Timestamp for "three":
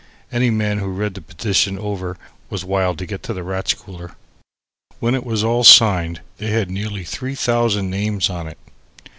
7.03-7.35